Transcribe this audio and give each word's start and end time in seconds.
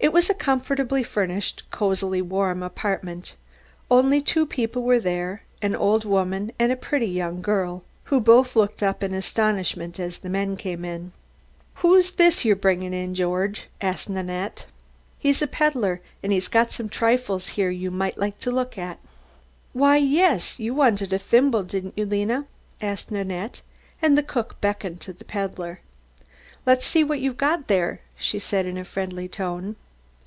It 0.00 0.12
was 0.12 0.30
a 0.30 0.34
comfortably 0.34 1.02
furnished 1.02 1.62
and 1.64 1.70
cozily 1.72 2.22
warm 2.22 2.62
apartment. 2.62 3.34
Only 3.90 4.20
two 4.22 4.46
people 4.46 4.84
were 4.84 5.00
there, 5.00 5.42
an 5.60 5.74
old 5.74 6.04
woman 6.04 6.52
and 6.56 6.70
a 6.70 6.76
pretty 6.76 7.08
young 7.08 7.42
girl, 7.42 7.82
who 8.04 8.20
both 8.20 8.54
looked 8.54 8.80
up 8.80 9.02
in 9.02 9.12
astonishment 9.12 9.98
as 9.98 10.20
the 10.20 10.28
men 10.28 10.56
came 10.56 10.84
in. 10.84 11.10
"Who's 11.82 12.12
this 12.12 12.44
you're 12.44 12.54
bringing 12.54 12.94
in, 12.94 13.12
George?" 13.16 13.66
asked 13.80 14.08
Nanette. 14.08 14.66
"He's 15.18 15.42
a 15.42 15.48
peddler 15.48 16.00
and 16.22 16.32
he's 16.32 16.48
got 16.48 16.70
some 16.70 16.88
trifles 16.88 17.48
here 17.48 17.68
you 17.70 17.90
might 17.90 18.16
like 18.16 18.38
to 18.38 18.52
look 18.52 18.78
at." 18.78 19.00
"Why, 19.72 19.96
yes, 19.96 20.60
you 20.60 20.76
wanted 20.76 21.12
a 21.12 21.18
thimble, 21.18 21.64
didn't 21.64 21.98
you, 21.98 22.06
Lena?" 22.06 22.46
asked 22.80 23.10
Nanette, 23.10 23.62
and 24.00 24.16
the 24.16 24.22
cook 24.22 24.60
beckoned 24.60 25.00
to 25.02 25.12
the 25.12 25.24
peddler. 25.24 25.80
"Let's 26.64 26.86
see 26.86 27.02
what 27.02 27.18
you've 27.20 27.36
got 27.36 27.66
there," 27.66 28.00
she 28.16 28.38
said 28.38 28.64
in 28.64 28.78
a 28.78 28.84
friendly 28.84 29.26
tone. 29.26 29.74